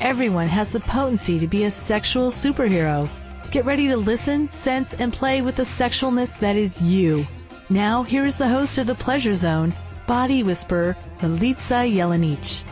[0.00, 3.06] Everyone has the potency to be a sexual superhero.
[3.50, 7.26] Get ready to listen, sense, and play with the sexualness that is you.
[7.68, 9.74] Now, here is the host of The Pleasure Zone,
[10.06, 12.64] Body Whisperer, Milica Jelenic.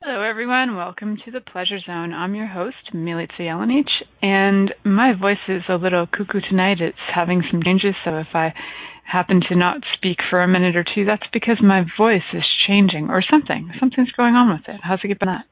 [0.00, 0.76] Hello, everyone.
[0.76, 2.14] Welcome to The Pleasure Zone.
[2.14, 3.88] I'm your host, Milica Jelenic,
[4.22, 6.80] and my voice is a little cuckoo tonight.
[6.80, 8.54] It's having some changes, so if I
[9.10, 13.08] happen to not speak for a minute or two, that's because my voice is changing
[13.10, 13.70] or something.
[13.80, 14.80] Something's going on with it.
[14.82, 15.46] How's it going that?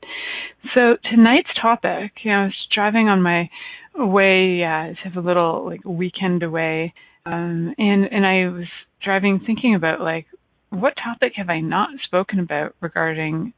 [0.75, 3.50] So tonight's topic, you know, I was driving on my
[3.95, 6.95] way uh, to have a little like weekend away,
[7.27, 8.67] um, and and I was
[9.05, 10.27] driving thinking about like
[10.70, 13.53] what topic have I not spoken about regarding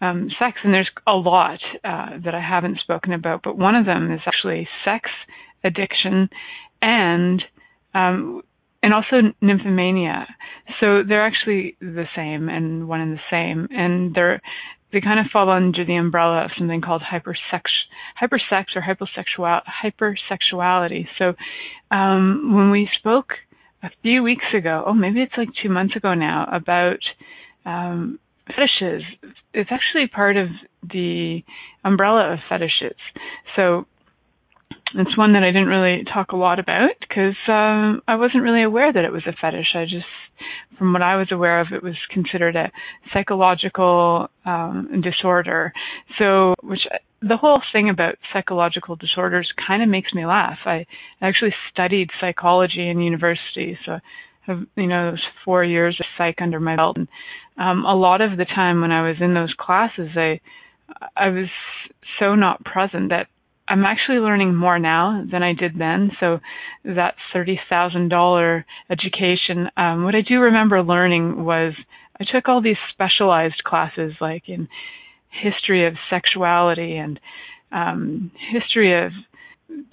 [0.00, 3.84] um, sex, and there's a lot uh, that I haven't spoken about, but one of
[3.84, 5.10] them is actually sex
[5.62, 6.30] addiction
[6.80, 7.42] and
[7.94, 8.42] um,
[8.82, 10.26] and also nymphomania.
[10.80, 14.40] So they're actually the same and one and the same, and they're
[14.92, 17.62] they kind of fall under the umbrella of something called hypersex,
[18.20, 21.06] hypersex or hyposexual, hypersexuality.
[21.16, 21.34] So
[21.94, 23.34] um, when we spoke
[23.84, 26.98] a few weeks ago, oh maybe it's like two months ago now, about
[27.64, 29.02] um, fetishes,
[29.54, 30.48] it's actually part of
[30.82, 31.42] the
[31.84, 32.96] umbrella of fetishes.
[33.54, 33.86] So
[34.94, 38.62] it's one that I didn't really talk a lot about because um, I wasn't really
[38.62, 39.74] aware that it was a fetish.
[39.74, 40.06] I just,
[40.78, 42.70] from what I was aware of, it was considered a
[43.12, 45.72] psychological um, disorder.
[46.18, 46.80] So, which
[47.22, 50.58] the whole thing about psychological disorders kind of makes me laugh.
[50.64, 50.86] I
[51.20, 53.98] actually studied psychology in university, so
[54.46, 55.14] have you know
[55.44, 56.96] four years of psych under my belt.
[56.96, 57.08] And
[57.58, 60.40] um, a lot of the time when I was in those classes, I
[61.16, 61.48] I was
[62.18, 63.28] so not present that
[63.70, 66.10] I'm actually learning more now than I did then.
[66.18, 66.40] So
[66.84, 71.72] that thirty thousand dollar education, um, what I do remember learning was
[72.18, 74.68] I took all these specialized classes like in
[75.30, 77.20] history of sexuality and
[77.70, 79.12] um, history of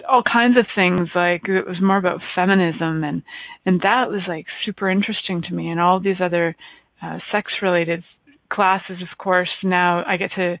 [0.08, 3.22] all kinds of things like it was more about feminism and
[3.64, 6.56] and that was like super interesting to me and all these other
[7.00, 8.02] uh, sex related
[8.50, 10.58] classes of course now I get to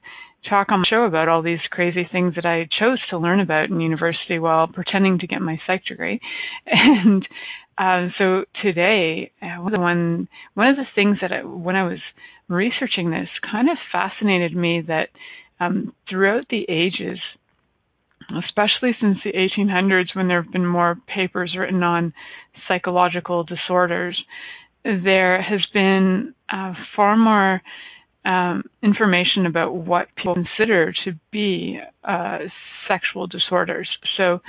[0.48, 3.70] talk on my show about all these crazy things that I chose to learn about
[3.70, 6.20] in university while pretending to get my psych degree.
[6.66, 7.26] And
[7.78, 12.00] um, so today, uh, one one of the things that I, when I was
[12.48, 15.10] researching this kind of fascinated me that
[15.60, 17.20] um, throughout the ages,
[18.36, 22.12] especially since the 1800s, when there have been more papers written on
[22.66, 24.18] psychological disorders,
[24.84, 27.60] there has been uh, far more
[28.28, 32.38] um, information about what people consider to be uh,
[32.86, 33.88] sexual disorders.
[34.16, 34.40] So,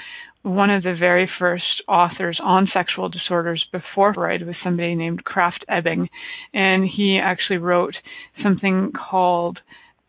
[0.42, 5.64] one of the very first authors on sexual disorders before Freud was somebody named Krafft
[5.68, 6.08] Ebing,
[6.54, 7.94] and he actually wrote
[8.42, 9.60] something called,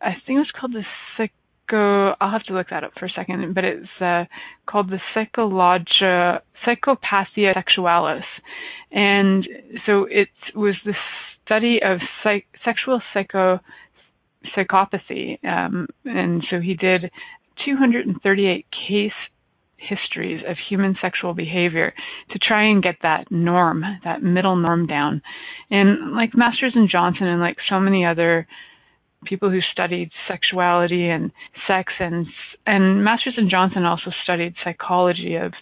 [0.01, 0.85] I think it was called the
[1.17, 2.15] psycho.
[2.19, 4.23] I'll have to look that up for a second, but it's uh,
[4.69, 8.23] called the psychologia psychopathia sexualis,
[8.91, 9.45] and
[9.85, 10.95] so it was this
[11.51, 13.59] study of psych- sexual psycho
[14.55, 17.11] psychopathy, um, and so he did
[17.65, 19.11] 238 case
[19.77, 21.93] histories of human sexual behavior
[22.31, 25.21] to try and get that norm, that middle norm down.
[25.69, 28.47] And like Masters and Johnson and like so many other
[29.25, 31.31] people who studied sexuality and
[31.67, 32.25] sex and
[32.65, 35.53] and Masters and Johnson also studied psychology of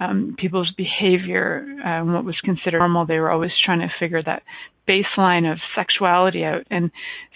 [0.00, 3.06] um, people's behavior and what was considered normal.
[3.06, 4.42] They were always trying to figure that
[4.88, 6.66] baseline of sexuality out.
[6.70, 6.90] And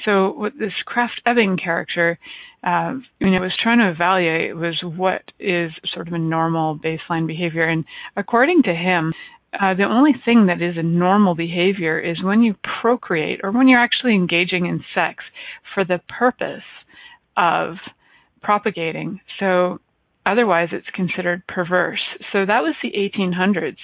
[0.05, 2.19] so, what this Krafft Ebing character,
[2.65, 7.27] uh, you know, was trying to evaluate was what is sort of a normal baseline
[7.27, 7.69] behavior.
[7.69, 7.85] And
[8.17, 9.13] according to him,
[9.55, 13.69] uh, the only thing that is a normal behavior is when you procreate or when
[13.69, 15.23] you're actually engaging in sex
[15.75, 16.63] for the purpose
[17.37, 17.75] of
[18.43, 19.21] propagating.
[19.39, 19.79] So
[20.25, 22.01] Otherwise, it's considered perverse.
[22.33, 23.77] So that was the 1800s.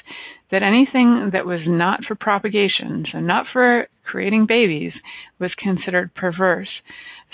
[0.50, 4.93] That anything that was not for propagation, so not for creating babies,
[5.38, 6.69] was considered perverse.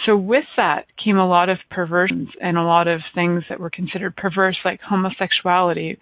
[0.07, 3.71] So with that came a lot of perversions and a lot of things that were
[3.71, 5.99] considered perverse, like homosexuality,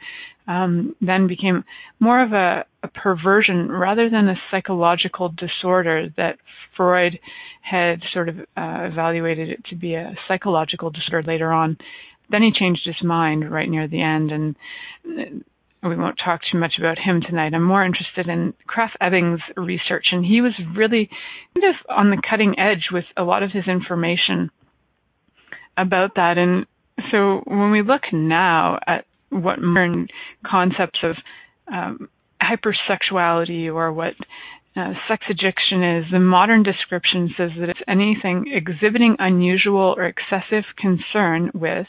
[0.49, 1.65] um, then became
[2.01, 6.39] more of a, a perversion rather than a psychological disorder that
[6.77, 7.19] Freud
[7.61, 11.77] had sort of uh, evaluated it to be a psychological disorder later on.
[12.33, 14.57] Then he changed his mind right near the end, and
[15.07, 17.55] uh, we won't talk too much about him tonight.
[17.55, 21.09] I'm more interested in Krafft Ebing's research, and he was really
[21.55, 24.51] kind of on the cutting edge with a lot of his information
[25.77, 26.39] about that.
[26.39, 26.67] And
[27.11, 30.09] so when we look now at what modern
[30.45, 31.17] concepts of
[31.73, 32.09] um,
[32.43, 34.15] hypersexuality or what
[34.75, 40.65] uh, sex addiction is, the modern description says that it's anything exhibiting unusual or excessive
[40.79, 41.87] concern with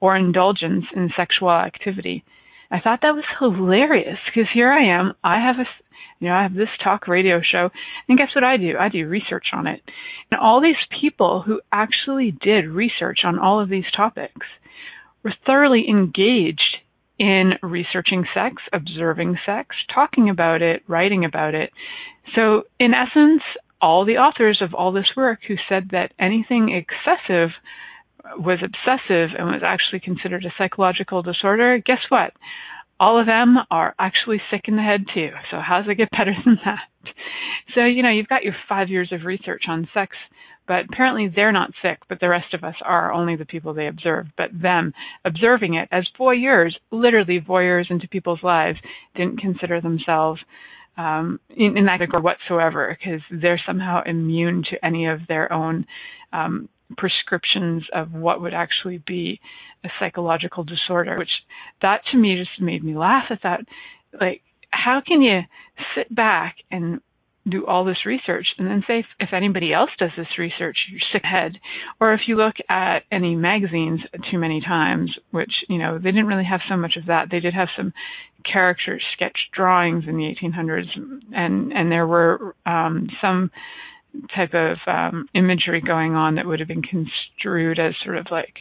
[0.00, 2.24] or indulgence in sexual activity.
[2.70, 5.12] I thought that was hilarious because here I am.
[5.22, 5.68] I have a,
[6.20, 7.68] you know, I have this talk radio show,
[8.08, 8.78] and guess what I do?
[8.80, 9.82] I do research on it.
[10.30, 14.46] And all these people who actually did research on all of these topics
[15.22, 16.78] were thoroughly engaged
[17.22, 21.70] in researching sex, observing sex, talking about it, writing about it.
[22.34, 23.42] So, in essence,
[23.80, 27.50] all the authors of all this work who said that anything excessive
[28.36, 32.32] was obsessive and was actually considered a psychological disorder, guess what?
[32.98, 35.30] All of them are actually sick in the head too.
[35.52, 36.88] So, how does it get better than that?
[37.76, 40.16] So, you know, you've got your five years of research on sex
[40.72, 43.88] but apparently they're not sick, but the rest of us are, only the people they
[43.88, 44.28] observe.
[44.38, 48.78] But them observing it as voyeurs, literally voyeurs into people's lives,
[49.14, 50.40] didn't consider themselves
[50.96, 55.84] um, in, in that category whatsoever because they're somehow immune to any of their own
[56.32, 59.40] um, prescriptions of what would actually be
[59.84, 61.28] a psychological disorder, which
[61.82, 63.60] that to me just made me laugh at that.
[64.18, 64.40] Like,
[64.70, 65.40] how can you
[65.94, 67.02] sit back and
[67.48, 68.46] do all this research.
[68.58, 71.58] And then say if, if anybody else does this research you're sick ahead.
[72.00, 74.00] Or if you look at any magazines
[74.30, 77.28] too many times which you know they didn't really have so much of that.
[77.30, 77.92] They did have some
[78.50, 80.88] character sketch drawings in the 1800s
[81.32, 83.50] and and there were um some
[84.34, 88.54] type of um imagery going on that would have been construed as sort of like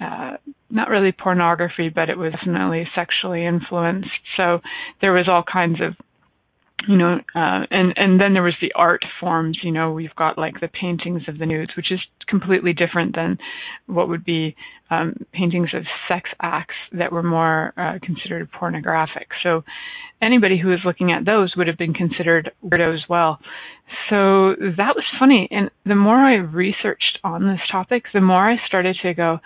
[0.00, 0.36] uh,
[0.70, 4.08] not really pornography, but it was definitely sexually influenced.
[4.36, 4.60] So
[5.00, 5.94] there was all kinds of
[6.86, 9.58] you know, uh, and and then there was the art forms.
[9.62, 13.38] You know, we've got like the paintings of the nudes, which is completely different than
[13.86, 14.54] what would be
[14.90, 19.28] um, paintings of sex acts that were more uh, considered pornographic.
[19.42, 19.64] So
[20.22, 23.38] anybody who was looking at those would have been considered weirdo as well.
[24.08, 25.48] So that was funny.
[25.50, 29.40] And the more I researched on this topic, the more I started to go,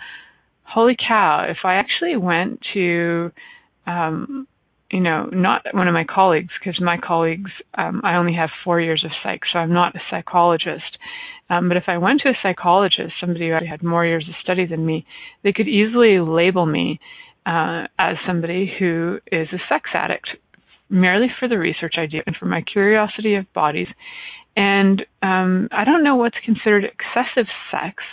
[0.63, 1.45] holy cow!
[1.49, 3.31] If I actually went to
[3.87, 4.47] um,
[4.93, 8.79] you know, not one of my colleagues, because my colleagues, um, I only have four
[8.79, 10.97] years of psych, so I'm not a psychologist.
[11.49, 14.65] Um, but if I went to a psychologist, somebody who had more years of study
[14.65, 15.05] than me,
[15.43, 16.99] they could easily label me
[17.45, 20.29] uh, as somebody who is a sex addict
[20.89, 23.87] merely for the research I do and for my curiosity of bodies.
[24.55, 28.03] And um, I don't know what's considered excessive sex.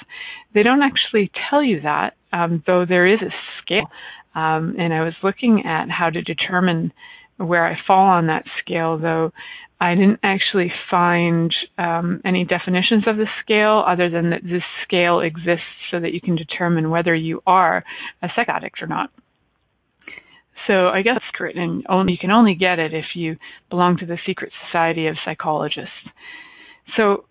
[0.54, 3.32] They don't actually tell you that, um, though there is a
[3.62, 3.90] scale.
[4.34, 6.92] Um, and I was looking at how to determine
[7.36, 9.32] where I fall on that scale, though
[9.80, 15.20] I didn't actually find um, any definitions of the scale other than that this scale
[15.20, 17.82] exists so that you can determine whether you are
[18.22, 19.10] a sex addict or not.
[20.66, 23.36] So I guess it's and only you can only get it if you
[23.70, 25.90] belong to the secret society of psychologists.
[26.96, 27.24] So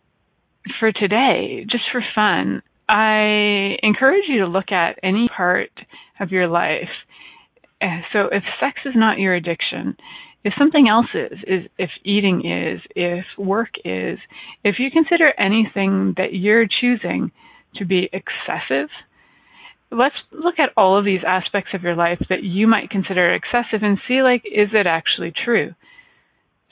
[0.79, 5.71] for today, just for fun, I encourage you to look at any part
[6.19, 6.89] of your life.
[8.11, 9.95] So if sex is not your addiction,
[10.43, 14.17] if something else is, is if eating is, if work is,
[14.63, 17.31] if you consider anything that you're choosing
[17.75, 18.89] to be excessive,
[19.91, 23.81] let's look at all of these aspects of your life that you might consider excessive
[23.81, 25.73] and see like is it actually true?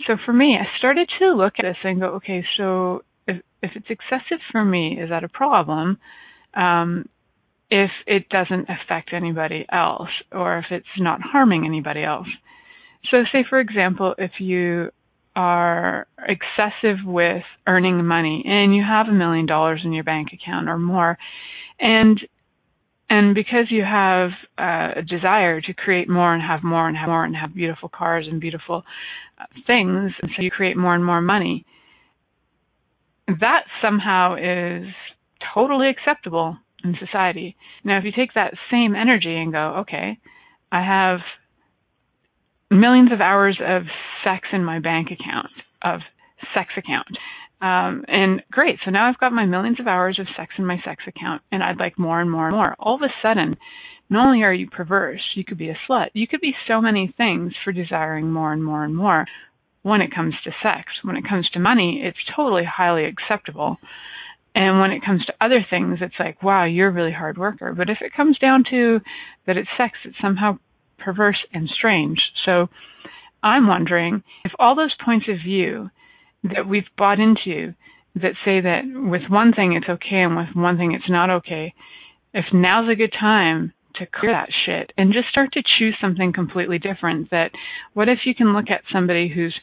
[0.05, 3.71] So for me, I started to look at this and go, okay, so if if
[3.75, 5.97] it's excessive for me, is that a problem?
[6.53, 7.09] Um,
[7.69, 12.27] if it doesn't affect anybody else or if it's not harming anybody else.
[13.12, 14.91] So, say for example, if you
[15.36, 20.69] are excessive with earning money and you have a million dollars in your bank account
[20.69, 21.17] or more,
[21.79, 22.19] and
[23.10, 27.08] and because you have uh, a desire to create more and have more and have
[27.08, 28.84] more and have beautiful cars and beautiful
[29.40, 31.66] uh, things, and so you create more and more money,
[33.28, 34.88] that somehow is
[35.54, 37.56] totally acceptable in society.
[37.84, 40.18] Now, if you take that same energy and go, okay,
[40.72, 41.20] I have
[42.70, 43.84] millions of hours of
[44.24, 46.02] sex in my bank account, of
[46.54, 47.08] sex account,
[47.60, 48.78] Um, and great.
[48.86, 51.64] So now I've got my millions of hours of sex in my sex account and
[51.64, 52.76] I'd like more and more and more.
[52.80, 53.58] All of a sudden,
[54.10, 56.08] not only are you perverse, you could be a slut.
[56.14, 59.26] You could be so many things for desiring more and more and more
[59.82, 60.86] when it comes to sex.
[61.04, 63.78] When it comes to money, it's totally highly acceptable.
[64.54, 67.74] And when it comes to other things, it's like, wow, you're a really hard worker.
[67.76, 69.00] But if it comes down to
[69.46, 70.60] that it's sex, it's somehow
[70.98, 72.20] perverse and strange.
[72.46, 72.68] So
[73.44, 75.90] I'm wondering if all those points of view
[76.56, 77.74] that we've bought into
[78.16, 81.74] that say that with one thing it's okay and with one thing it's not okay,
[82.34, 86.34] if now's a good time to clear that shit and just start to choose something
[86.34, 87.30] completely different.
[87.32, 87.51] That
[87.94, 89.56] what if you can look at somebody who's,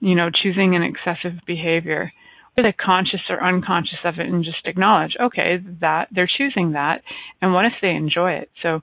[0.00, 2.12] you know, choosing an excessive behavior,
[2.54, 7.02] whether conscious or unconscious of it, and just acknowledge, okay, that they're choosing that,
[7.40, 8.50] and what if they enjoy it?
[8.62, 8.80] So,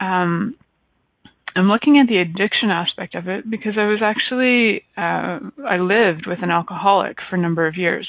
[0.00, 0.54] um,
[1.58, 6.26] I'm looking at the addiction aspect of it because I was actually uh, I lived
[6.26, 8.08] with an alcoholic for a number of years,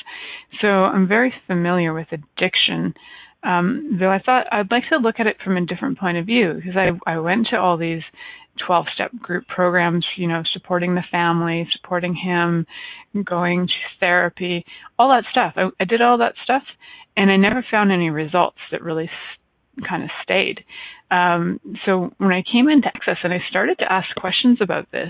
[0.61, 2.93] so I'm very familiar with addiction
[3.43, 6.25] um, though I thought I'd like to look at it from a different point of
[6.25, 8.01] view because I, I went to all these
[8.65, 12.65] 12 step group programs, you know, supporting the family, supporting him,
[13.23, 14.65] going to therapy,
[14.97, 15.53] all that stuff.
[15.55, 16.63] I, I did all that stuff
[17.15, 20.65] and I never found any results that really s- kind of stayed.
[21.11, 25.09] Um, so when I came into Access and I started to ask questions about this,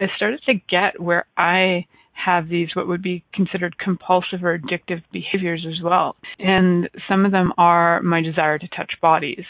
[0.00, 5.02] I started to get where I have these what would be considered compulsive or addictive
[5.12, 6.16] behaviors as well.
[6.38, 9.44] And some of them are my desire to touch bodies.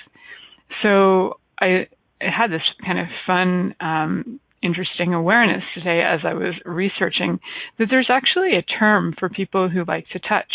[0.82, 1.88] So I
[2.20, 7.38] had this kind of fun, um, interesting awareness today as I was researching
[7.78, 10.52] that there's actually a term for people who like to touch.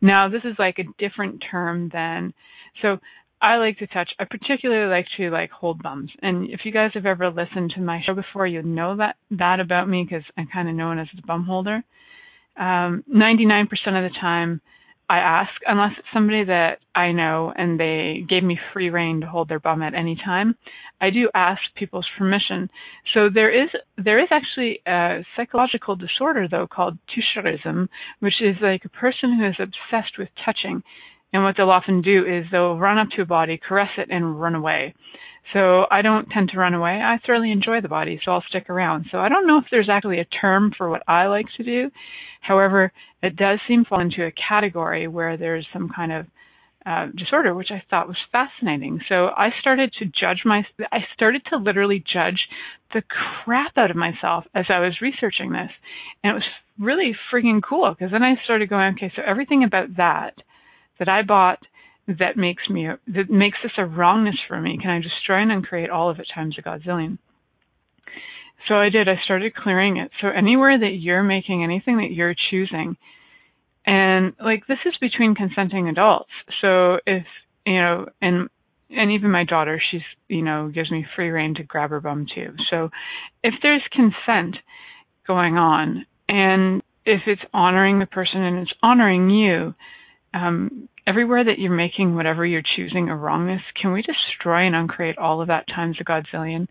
[0.00, 2.34] Now, this is like a different term than,
[2.82, 2.98] so
[3.40, 4.10] I like to touch.
[4.18, 6.10] I particularly like to like hold bums.
[6.22, 9.60] And if you guys have ever listened to my show before, you know that that
[9.60, 11.84] about me because I'm kind of known as the bum holder.
[12.56, 14.62] Um, 99% of the time,
[15.08, 19.26] I ask unless it's somebody that I know and they gave me free reign to
[19.26, 20.56] hold their bum at any time.
[21.00, 22.70] I do ask people's permission.
[23.14, 23.68] So there is
[24.02, 27.88] there is actually a psychological disorder though called toucheurism,
[28.20, 30.82] which is like a person who is obsessed with touching.
[31.36, 34.40] And what they'll often do is they'll run up to a body, caress it, and
[34.40, 34.94] run away.
[35.52, 36.92] So I don't tend to run away.
[36.92, 39.04] I thoroughly enjoy the body, so I'll stick around.
[39.12, 41.90] So I don't know if there's actually a term for what I like to do.
[42.40, 42.90] However,
[43.22, 46.26] it does seem to fall into a category where there's some kind of
[46.86, 49.00] uh, disorder, which I thought was fascinating.
[49.06, 52.40] So I started to judge my, I started to literally judge
[52.94, 53.02] the
[53.44, 55.70] crap out of myself as I was researching this.
[56.24, 59.98] And it was really freaking cool because then I started going, okay, so everything about
[59.98, 60.32] that
[60.98, 61.58] that I bought
[62.06, 64.78] that makes me that makes this a wrongness for me?
[64.80, 67.18] Can I destroy and uncreate all of it times a godzillion?
[68.68, 69.08] So I did.
[69.08, 70.10] I started clearing it.
[70.20, 72.96] So anywhere that you're making anything that you're choosing,
[73.84, 76.30] and like this is between consenting adults.
[76.60, 77.24] So if
[77.64, 78.48] you know, and
[78.90, 82.26] and even my daughter, she's you know gives me free reign to grab her bum
[82.32, 82.54] too.
[82.70, 82.90] So
[83.42, 84.56] if there's consent
[85.26, 89.74] going on, and if it's honoring the person and it's honoring you,
[90.36, 95.18] um, everywhere that you're making whatever you're choosing a wrongness, can we destroy and uncreate
[95.18, 96.68] all of that times a godzillion?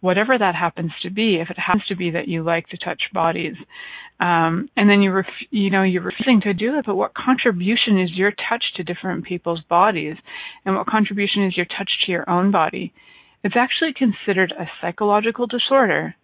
[0.00, 3.02] Whatever that happens to be, if it happens to be that you like to touch
[3.12, 3.56] bodies,
[4.20, 8.00] um, and then you ref- you know you're refusing to do it, but what contribution
[8.00, 10.16] is your touch to different people's bodies,
[10.64, 12.92] and what contribution is your touch to your own body?
[13.42, 16.14] It's actually considered a psychological disorder.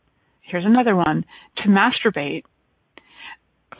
[0.42, 1.24] Here's another one:
[1.58, 2.44] to masturbate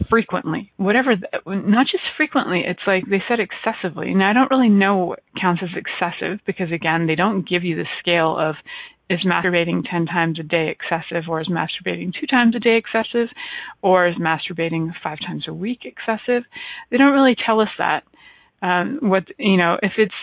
[0.08, 1.14] frequently, whatever,
[1.46, 4.14] not just frequently, it's like they said excessively.
[4.14, 7.76] Now, I don't really know what counts as excessive because, again, they don't give you
[7.76, 8.56] the scale of
[9.10, 13.28] is masturbating 10 times a day excessive or is masturbating two times a day excessive
[13.82, 16.42] or is masturbating five times a week excessive.
[16.90, 18.04] They don't really tell us that.
[18.62, 20.14] Um, what, you know, if it's,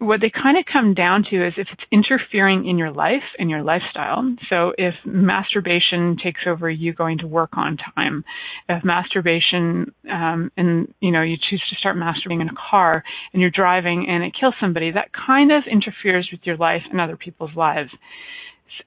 [0.00, 3.50] what they kind of come down to is if it's interfering in your life and
[3.50, 4.34] your lifestyle.
[4.48, 8.24] So if masturbation takes over you going to work on time,
[8.70, 13.04] if masturbation um, and you know you choose to start masturbating in a car
[13.34, 16.98] and you're driving and it kills somebody, that kind of interferes with your life and
[16.98, 17.90] other people's lives.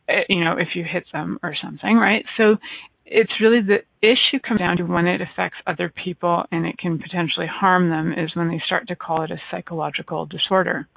[0.09, 2.25] Eh, you know if you hit them or something, right?
[2.37, 2.57] So
[3.05, 6.97] it's really the issue comes down to when it affects other people and it can
[6.97, 10.87] potentially harm them is when they start to call it a psychological disorder.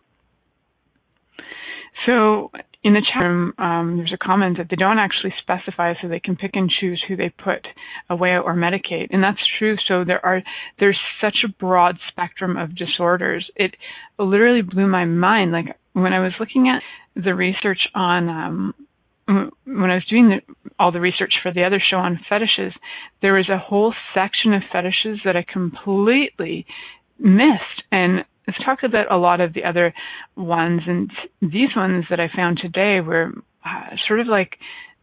[2.04, 2.50] So
[2.84, 6.20] in the chat room, um, there's a comment that they don't actually specify, so they
[6.20, 7.66] can pick and choose who they put
[8.10, 9.76] away or medicate, and that's true.
[9.88, 10.42] So there are
[10.78, 13.48] there's such a broad spectrum of disorders.
[13.56, 13.74] It
[14.18, 15.52] literally blew my mind.
[15.52, 16.82] Like when I was looking at
[17.20, 18.74] the research on um,
[19.26, 22.72] when I was doing the, all the research for the other show on fetishes,
[23.22, 26.66] there was a whole section of fetishes that I completely
[27.18, 27.82] missed.
[27.90, 29.92] And I've talked about a lot of the other
[30.36, 31.10] ones, and
[31.40, 33.32] these ones that I found today were
[33.64, 34.56] uh, sort of like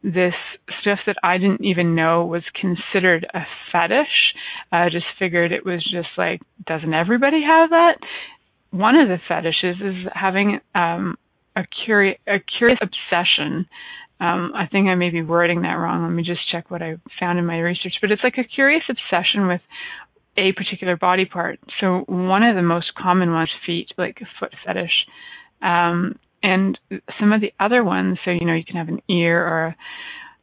[0.03, 0.33] this
[0.81, 4.33] stuff that I didn't even know was considered a fetish.
[4.71, 7.95] I just figured it was just like, doesn't everybody have that?
[8.71, 11.15] One of the fetishes is having um,
[11.55, 13.67] a, curi- a curious obsession.
[14.19, 16.03] Um, I think I may be wording that wrong.
[16.03, 17.93] Let me just check what I found in my research.
[18.01, 19.61] But it's like a curious obsession with
[20.37, 21.59] a particular body part.
[21.79, 25.05] So one of the most common ones, feet, like foot fetish.
[25.61, 26.77] Um, and
[27.19, 29.75] some of the other ones, so you know, you can have an ear or a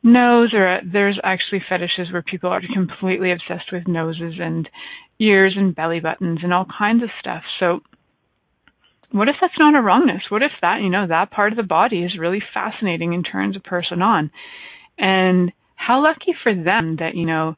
[0.02, 4.68] nose, or a, there's actually fetishes where people are completely obsessed with noses and
[5.18, 7.42] ears and belly buttons and all kinds of stuff.
[7.58, 7.80] So,
[9.12, 10.22] what if that's not a wrongness?
[10.30, 13.56] What if that, you know, that part of the body is really fascinating and turns
[13.56, 14.30] a person on?
[14.96, 17.56] And how lucky for them that, you know,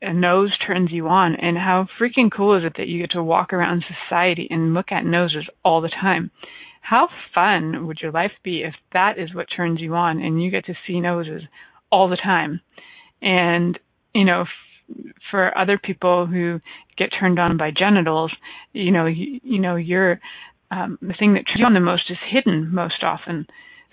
[0.00, 3.22] a nose turns you on and how freaking cool is it that you get to
[3.22, 6.30] walk around society and look at noses all the time
[6.88, 10.50] how fun would your life be if that is what turns you on and you
[10.50, 11.42] get to see noses
[11.92, 12.62] all the time?
[13.20, 13.78] And,
[14.14, 16.60] you know, f- for other people who
[16.96, 18.32] get turned on by genitals,
[18.72, 20.18] you know, you, you know, you're,
[20.70, 23.46] um, the thing that turns you on the most is hidden most often.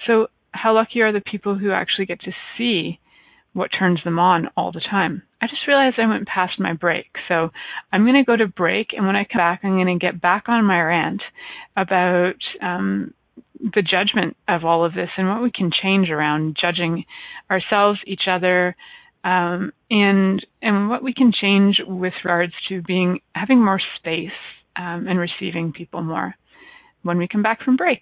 [0.07, 2.99] So how lucky are the people who actually get to see
[3.51, 5.23] what turns them on all the time.
[5.45, 7.05] I just realized I went past my break.
[7.27, 7.51] So
[7.93, 10.19] I'm going to go to break, and when I come back, I'm going to get
[10.19, 11.21] back on my rant
[11.77, 12.33] about
[12.63, 13.13] um,
[13.59, 17.05] the judgment of all of this and what we can change around judging
[17.51, 18.75] ourselves, each other,
[19.23, 24.29] um, and and what we can change with regards to being having more space
[24.75, 26.33] um, and receiving people more
[27.03, 28.01] when we come back from break.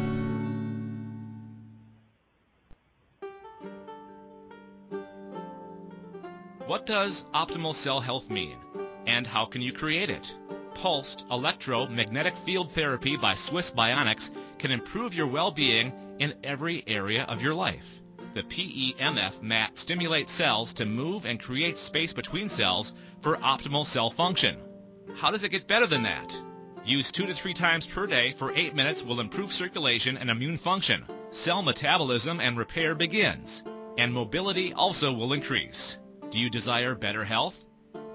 [6.81, 8.57] What does optimal cell health mean?
[9.05, 10.33] And how can you create it?
[10.73, 17.39] Pulsed electromagnetic field therapy by Swiss Bionics can improve your well-being in every area of
[17.39, 18.01] your life.
[18.33, 24.09] The PEMF mat stimulates cells to move and create space between cells for optimal cell
[24.09, 24.57] function.
[25.17, 26.35] How does it get better than that?
[26.83, 30.57] Use two to three times per day for eight minutes will improve circulation and immune
[30.57, 31.05] function.
[31.29, 33.61] Cell metabolism and repair begins,
[33.99, 35.99] and mobility also will increase.
[36.31, 37.59] Do you desire better health?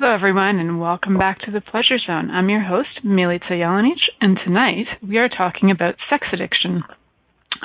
[0.00, 2.30] Hello, everyone, and welcome back to the Pleasure Zone.
[2.30, 6.84] I'm your host, Milica Jelenic, and tonight we are talking about sex addiction,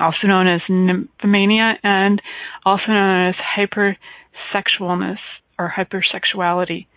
[0.02, 2.19] also known as nymphomania and
[2.65, 5.19] also known as hypersexualness
[5.60, 6.88] or hypersexuality.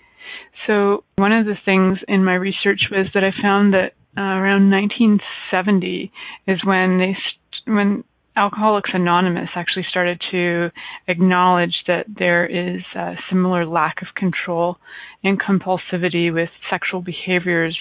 [0.66, 4.70] So, one of the things in my research was that I found that uh, around
[4.70, 6.10] 1970
[6.46, 8.04] is when they st- when
[8.36, 10.70] Alcoholics Anonymous actually started to
[11.08, 14.76] acknowledge that there is a similar lack of control
[15.24, 17.76] and compulsivity with sexual behaviors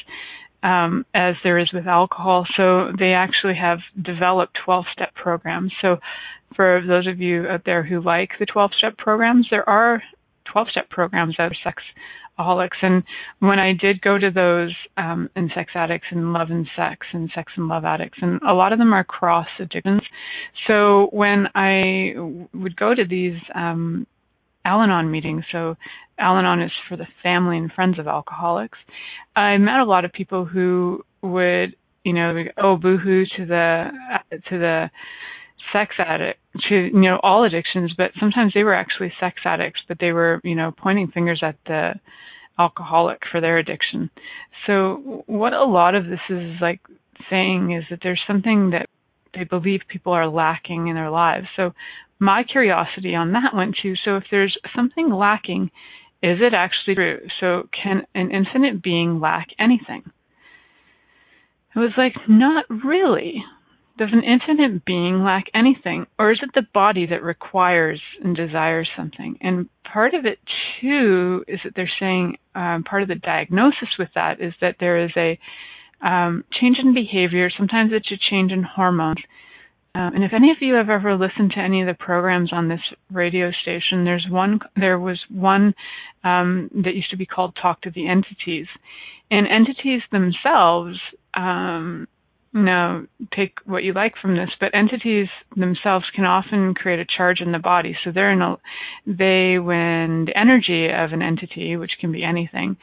[0.64, 2.46] um, as there is with alcohol.
[2.56, 5.72] So they actually have developed 12 step programs.
[5.82, 5.98] So
[6.56, 10.02] for those of you out there who like the 12 step programs, there are
[10.52, 11.84] 12 step programs out of sex
[12.38, 12.78] alcoholics.
[12.82, 13.04] And
[13.40, 17.30] when I did go to those um, in sex addicts and love and sex and
[17.34, 20.02] sex and love addicts, and a lot of them are cross addictions.
[20.68, 22.14] So when I
[22.54, 24.08] would go to these um,
[24.66, 25.76] Al Anon meetings, so
[26.18, 28.78] Al Anon is for the family and friends of alcoholics,
[29.36, 33.86] I met a lot of people who would, you know, oh boohoo to the
[34.50, 34.90] to the
[35.72, 39.98] sex addict to you know all addictions but sometimes they were actually sex addicts but
[40.00, 41.94] they were you know pointing fingers at the
[42.58, 44.10] alcoholic for their addiction.
[44.66, 46.80] So what a lot of this is like
[47.30, 48.88] saying is that there's something that
[49.34, 51.48] they believe people are lacking in their lives.
[51.56, 51.72] So
[52.20, 55.72] my curiosity on that went to so if there's something lacking
[56.24, 57.20] is it actually true?
[57.40, 60.04] So can an infinite being lack anything?
[61.76, 63.44] It was like not really
[63.98, 68.90] does an infinite being lack anything, or is it the body that requires and desires
[68.98, 69.38] something?
[69.42, 70.40] And part of it,
[70.82, 75.06] too, is that they're saying um, part of the diagnosis with that is that there
[75.06, 75.40] is a
[76.06, 77.50] um, change in behavior.
[77.58, 79.20] Sometimes it's a change in hormones.
[79.96, 82.68] Um, and if any of you have ever listened to any of the programs on
[82.68, 82.82] this
[83.12, 84.60] radio station, there's one.
[84.76, 85.74] There was one
[86.26, 88.68] um, that used to be called "Talk to the Entities,"
[89.32, 91.00] and entities themselves
[91.34, 92.10] um,
[92.56, 97.42] no, take what you like from this, but entities themselves can often create a charge
[97.42, 97.98] in the body.
[98.04, 98.56] So they're in a,
[99.06, 102.78] they, when the energy of an entity, which can be anything,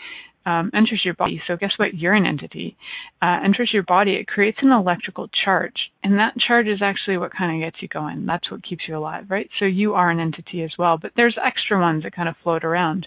[0.45, 1.41] um, enters your body.
[1.47, 1.95] So guess what?
[1.95, 2.77] You're an entity.
[3.23, 4.13] Uh, enters your body.
[4.17, 7.89] It creates an electrical charge, and that charge is actually what kind of gets you
[7.89, 8.27] going.
[8.27, 9.49] That's what keeps you alive, right?
[9.59, 12.65] So you are an entity as well, but there's extra ones that kind of float
[12.65, 13.07] around.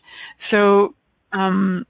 [0.49, 0.95] So
[1.31, 1.85] um,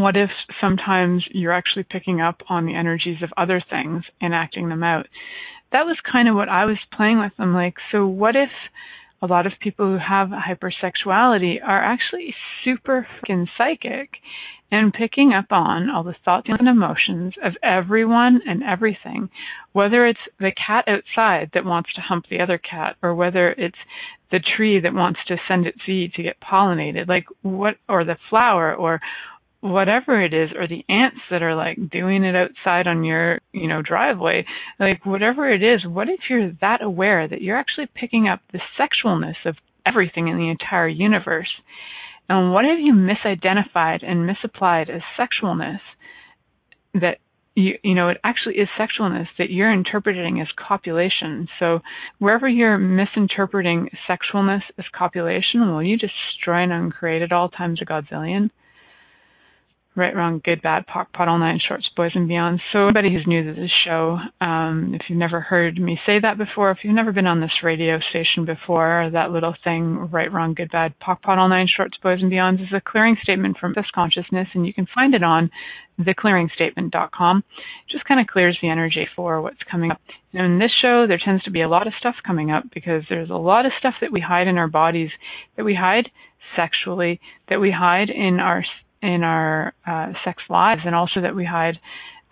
[0.00, 4.70] what if sometimes you're actually picking up on the energies of other things and acting
[4.70, 5.06] them out?
[5.70, 7.32] That was kind of what I was playing with.
[7.38, 8.48] I'm like, so what if
[9.20, 14.10] a lot of people who have hypersexuality are actually super fucking psychic
[14.70, 19.28] and picking up on all the thoughts and emotions of everyone and everything,
[19.72, 23.76] whether it's the cat outside that wants to hump the other cat or whether it's
[24.30, 28.16] the tree that wants to send its seed to get pollinated, like what, or the
[28.30, 28.98] flower or
[29.62, 33.68] whatever it is or the ants that are like doing it outside on your you
[33.68, 34.44] know driveway
[34.80, 38.58] like whatever it is what if you're that aware that you're actually picking up the
[38.78, 39.54] sexualness of
[39.86, 41.48] everything in the entire universe
[42.28, 45.80] and what have you misidentified and misapplied as sexualness
[46.94, 47.18] that
[47.54, 51.48] you, you know, it actually is sexualness that you're interpreting as copulation.
[51.58, 51.80] So
[52.18, 57.84] wherever you're misinterpreting sexualness as copulation, will you destroy and uncreate it all times a
[57.84, 58.50] godzillion?
[59.94, 62.62] Right, wrong, good, bad, POC, POD, all nine shorts, boys and beyond.
[62.72, 66.38] So anybody who's new to this show, um, if you've never heard me say that
[66.38, 70.54] before, if you've never been on Access radio station before, that little thing, right, wrong,
[70.54, 73.74] good, bad, POC, POD, all nine shorts, boys and beyond, is a clearing statement from
[73.76, 75.50] this consciousness, and you can find it on
[76.00, 77.38] theclearingstatement.com.
[77.38, 80.00] It just kind of clears the energy for what's coming up.
[80.32, 83.02] And in this show, there tends to be a lot of stuff coming up because
[83.10, 85.10] there's a lot of stuff that we hide in our bodies,
[85.58, 86.08] that we hide
[86.56, 88.64] sexually, that we hide in our
[89.02, 91.78] in our uh, sex lives, and also that we hide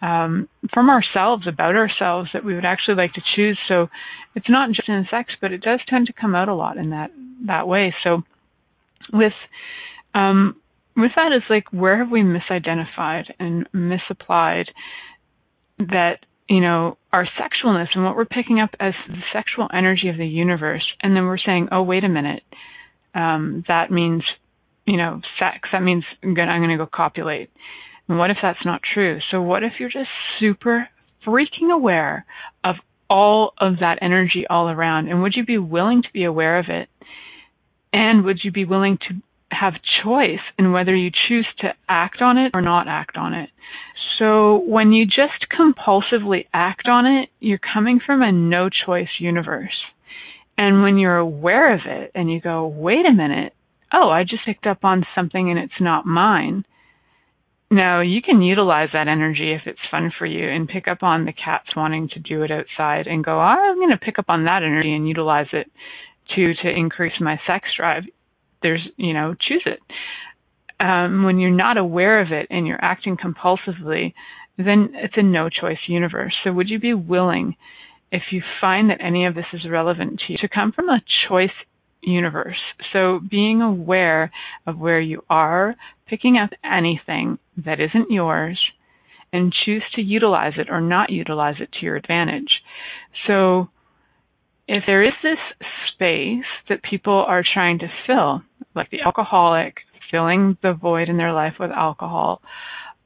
[0.02, 3.58] um, from ourselves about ourselves that we would actually like to choose.
[3.68, 3.88] So
[4.34, 6.90] it's not just in sex, but it does tend to come out a lot in
[6.90, 7.10] that
[7.46, 7.94] that way.
[8.04, 8.22] So
[9.12, 9.32] with
[10.14, 10.56] um,
[10.96, 14.70] with that, it's like where have we misidentified and misapplied
[15.78, 20.16] that you know our sexualness and what we're picking up as the sexual energy of
[20.16, 22.42] the universe, and then we're saying, oh wait a minute,
[23.14, 24.22] um, that means
[24.90, 25.68] you know, sex.
[25.70, 27.48] That means I'm going to go copulate.
[28.08, 29.20] And what if that's not true?
[29.30, 30.88] So what if you're just super
[31.24, 32.26] freaking aware
[32.64, 32.74] of
[33.08, 35.06] all of that energy all around?
[35.06, 36.88] And would you be willing to be aware of it?
[37.92, 39.14] And would you be willing to
[39.52, 43.50] have choice in whether you choose to act on it or not act on it?
[44.18, 49.84] So when you just compulsively act on it, you're coming from a no choice universe.
[50.58, 53.54] And when you're aware of it and you go, wait a minute,
[53.92, 56.64] oh, I just picked up on something and it's not mine.
[57.70, 61.24] Now you can utilize that energy if it's fun for you and pick up on
[61.24, 64.44] the cats wanting to do it outside and go, I'm going to pick up on
[64.44, 65.70] that energy and utilize it
[66.34, 68.04] to, to increase my sex drive.
[68.62, 69.78] There's, you know, choose it.
[70.84, 74.14] Um, when you're not aware of it and you're acting compulsively,
[74.56, 76.34] then it's a no choice universe.
[76.42, 77.54] So would you be willing,
[78.10, 81.02] if you find that any of this is relevant to you, to come from a
[81.28, 81.50] choice
[82.02, 82.58] universe.
[82.92, 84.30] So being aware
[84.66, 88.58] of where you are, picking up anything that isn't yours,
[89.32, 92.50] and choose to utilize it or not utilize it to your advantage.
[93.26, 93.68] So
[94.66, 95.38] if there is this
[95.94, 98.42] space that people are trying to fill,
[98.74, 99.76] like the alcoholic
[100.10, 102.42] filling the void in their life with alcohol,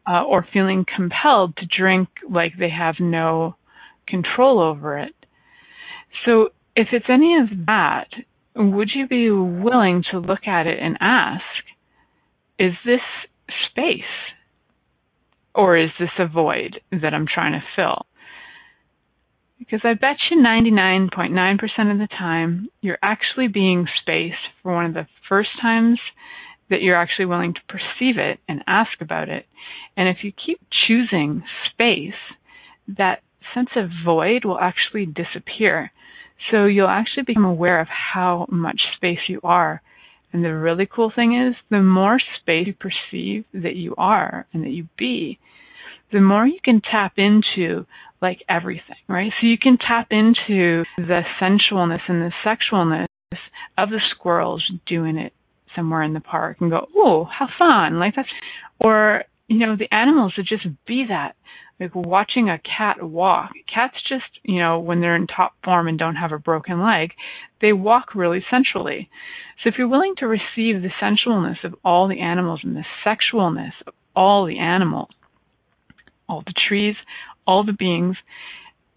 [0.07, 3.57] uh, or feeling compelled to drink like they have no
[4.07, 5.15] control over it.
[6.25, 8.09] So if it's any of that,
[8.57, 11.43] would you be willing to look at it and ask,
[12.59, 13.01] is this
[13.71, 14.03] space?
[15.55, 18.07] Or is this a void that I'm trying to fill?
[19.59, 24.95] Because I bet you 99.9% of the time, you're actually being spaced for one of
[24.95, 25.99] the first times
[26.71, 29.47] that you're actually willing to perceive it and ask about it.
[29.97, 32.12] And if you keep choosing space,
[32.88, 33.23] that
[33.55, 35.93] sense of void will actually disappear.
[36.51, 39.83] So you'll actually become aware of how much space you are.
[40.33, 44.65] And the really cool thing is, the more space you perceive that you are and
[44.65, 45.39] that you be,
[46.13, 47.87] the more you can tap into
[48.21, 49.33] like everything, right?
[49.41, 53.07] So you can tap into the sensualness and the sexualness
[53.79, 55.33] of the squirrels doing it
[55.77, 57.99] somewhere in the park and go, oh, how fun!
[57.99, 58.29] Like that's,
[58.81, 61.35] or you know, the animals would just be that
[61.81, 63.51] like watching a cat walk.
[63.73, 67.11] Cats just, you know, when they're in top form and don't have a broken leg,
[67.61, 69.09] they walk really sensually.
[69.63, 73.73] So if you're willing to receive the sensualness of all the animals and the sexualness
[73.87, 75.11] of all the animals,
[76.29, 76.97] all the trees,
[77.47, 78.17] all the beings,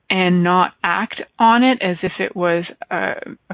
[0.09, 2.63] and not act on it as if it was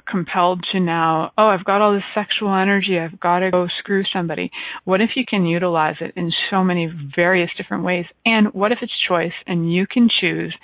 [0.08, 4.04] compelled to now, oh, I've got all this sexual energy, I've got to go screw
[4.14, 4.52] somebody.
[4.84, 8.06] What if you can utilize it in so many various different ways?
[8.26, 10.56] And what if it's choice and you can choose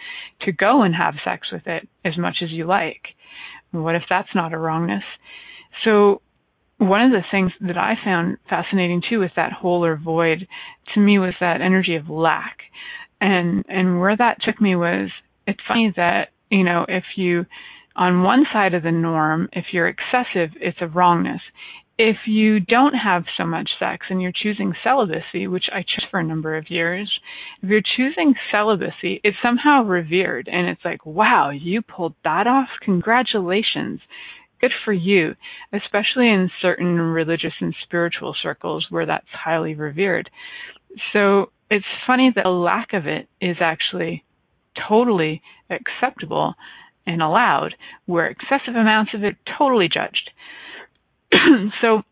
[0.42, 3.02] to go and have sex with it as much as you like?
[3.72, 5.04] What if that's not a wrongness?
[5.84, 6.22] So
[6.78, 10.48] one of the things that I found fascinating too with that hole or void
[10.94, 12.60] to me was that energy of lack.
[13.20, 15.10] And and where that took me was
[15.50, 17.46] it's funny that, you know, if you,
[17.96, 21.42] on one side of the norm, if you're excessive, it's a wrongness.
[21.98, 26.20] If you don't have so much sex and you're choosing celibacy, which I chose for
[26.20, 27.12] a number of years,
[27.62, 32.70] if you're choosing celibacy, it's somehow revered and it's like, wow, you pulled that off.
[32.86, 34.00] Congratulations.
[34.62, 35.36] Good for you,
[35.74, 40.30] especially in certain religious and spiritual circles where that's highly revered.
[41.12, 44.24] So it's funny that a lack of it is actually
[44.88, 46.56] totally acceptable
[47.06, 50.30] and allowed, where excessive amounts of it totally judged.
[51.82, 52.04] so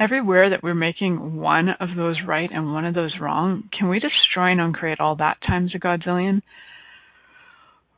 [0.00, 3.98] everywhere that we're making one of those right and one of those wrong, can we
[3.98, 6.42] destroy and uncreate all that times a godzillion?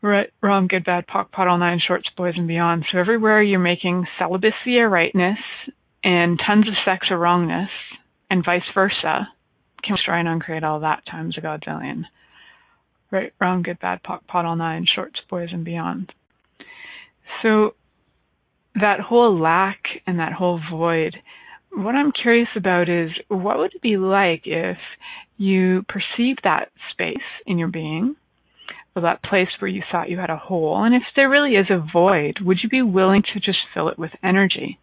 [0.02, 2.86] Right, wrong, good, bad, POC, POD, all nine, shorts, boys, and beyond.
[2.90, 5.38] So everywhere you're making celibacy a rightness
[6.02, 7.68] and tons of sex a wrongness,
[8.30, 9.28] and vice versa,
[9.82, 12.04] can we destroy and uncreate all that times a godzillion?
[13.10, 16.12] Right, wrong, good, bad, POD, all nine, shorts, boys, and beyond.
[17.42, 17.74] So
[18.74, 21.16] that whole lack and that whole void,
[21.72, 24.78] what I'm curious about is what would it be like if
[25.36, 28.16] you perceived that space in your being,
[28.94, 31.66] or that place where you thought you had a hole, and if there really is
[31.70, 34.78] a void, would you be willing to just fill it with energy?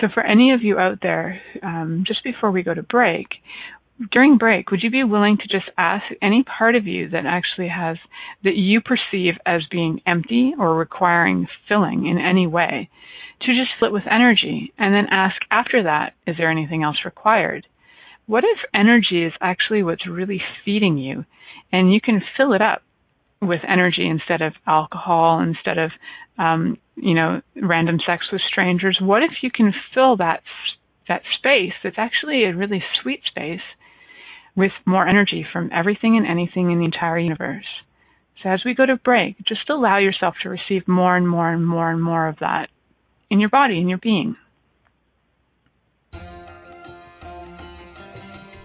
[0.00, 3.28] So, for any of you out there, um, just before we go to break,
[4.12, 7.68] during break, would you be willing to just ask any part of you that actually
[7.68, 7.96] has,
[8.44, 12.90] that you perceive as being empty or requiring filling in any way,
[13.40, 16.98] to just fill it with energy and then ask after that, is there anything else
[17.04, 17.66] required?
[18.26, 21.24] What if energy is actually what's really feeding you
[21.72, 22.82] and you can fill it up
[23.40, 25.90] with energy instead of alcohol, instead of,
[26.38, 28.98] um, you know, random sex with strangers?
[29.00, 30.42] What if you can fill that
[31.08, 33.60] that space that's actually a really sweet space
[34.56, 37.66] with more energy from everything and anything in the entire universe.
[38.42, 41.66] So as we go to break, just allow yourself to receive more and more and
[41.66, 42.70] more and more of that
[43.30, 44.36] in your body, in your being.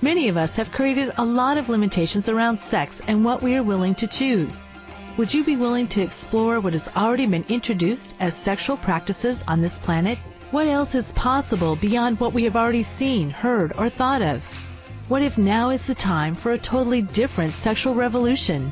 [0.03, 3.63] Many of us have created a lot of limitations around sex and what we are
[3.63, 4.69] willing to choose.
[5.17, 9.61] Would you be willing to explore what has already been introduced as sexual practices on
[9.61, 10.17] this planet?
[10.49, 14.70] What else is possible beyond what we have already seen, heard, or thought of?
[15.11, 18.71] What if now is the time for a totally different sexual revolution?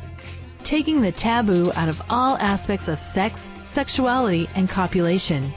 [0.64, 5.52] Taking the taboo out of all aspects of sex, sexuality, and copulation.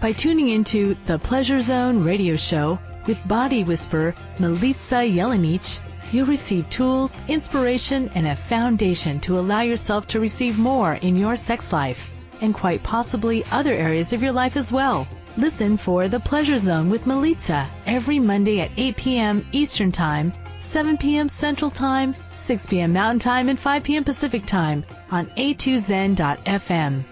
[0.00, 6.68] By tuning into the Pleasure Zone radio show with body whisperer Milica Jelenic, you'll receive
[6.68, 12.10] tools, inspiration, and a foundation to allow yourself to receive more in your sex life
[12.40, 15.06] and quite possibly other areas of your life as well.
[15.36, 19.46] Listen for The Pleasure Zone with Milica every Monday at 8 p.m.
[19.50, 21.28] Eastern Time, 7 p.m.
[21.28, 22.92] Central Time, 6 p.m.
[22.92, 24.04] Mountain Time, and 5 p.m.
[24.04, 27.04] Pacific Time on a2zen.fm.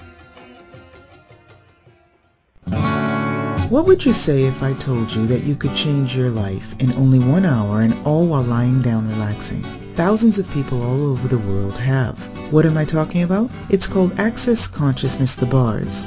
[3.71, 6.93] What would you say if I told you that you could change your life in
[6.93, 9.65] only one hour and all while lying down relaxing?
[9.95, 12.21] Thousands of people all over the world have.
[12.53, 13.51] What am I talking about?
[13.69, 16.07] It's called Access Consciousness The Bars.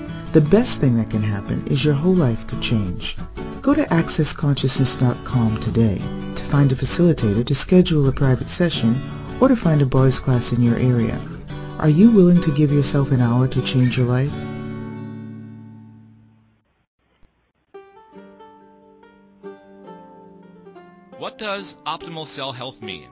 [0.31, 3.17] The best thing that can happen is your whole life could change.
[3.61, 5.97] Go to accessconsciousness.com today
[6.35, 8.95] to find a facilitator to schedule a private session
[9.41, 11.19] or to find a bars class in your area.
[11.79, 14.31] Are you willing to give yourself an hour to change your life?
[21.17, 23.09] What does optimal cell health mean?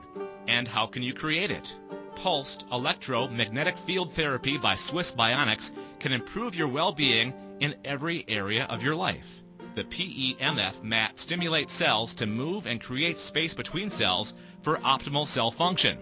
[0.48, 1.76] And how can you create it?
[2.14, 8.82] Pulsed electromagnetic field therapy by Swiss Bionics can improve your well-being in every area of
[8.82, 9.42] your life.
[9.76, 15.52] The PEMF mat stimulates cells to move and create space between cells for optimal cell
[15.52, 15.98] function.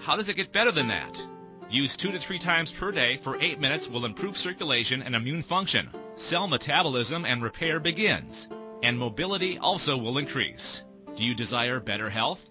[0.00, 1.24] How does it get better than that?
[1.70, 5.42] Use two to three times per day for eight minutes will improve circulation and immune
[5.42, 5.88] function.
[6.16, 8.48] Cell metabolism and repair begins,
[8.82, 10.82] and mobility also will increase.
[11.16, 12.50] Do you desire better health?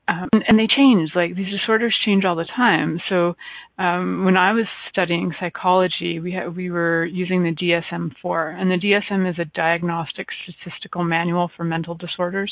[0.10, 1.12] um, and they change.
[1.14, 3.00] Like these disorders change all the time.
[3.10, 3.36] So
[3.78, 8.78] um, when I was studying psychology, we ha- we were using the DSM-4, and the
[8.78, 12.52] DSM is a diagnostic statistical manual for mental disorders.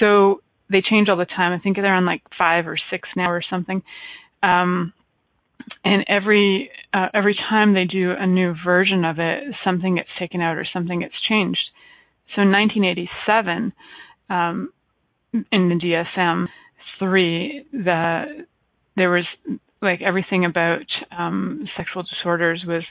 [0.00, 1.58] So they change all the time.
[1.58, 3.82] I think they're on like five or six now or something.
[4.42, 4.92] Um,
[5.84, 10.42] and every uh, every time they do a new version of it, something gets taken
[10.42, 11.70] out or something gets changed.
[12.34, 13.72] So in 1987,
[14.28, 14.72] um,
[15.32, 16.48] in the DSM,
[17.02, 18.46] three, the
[18.96, 19.24] there was
[19.80, 20.86] like everything about
[21.16, 22.84] um, sexual disorders was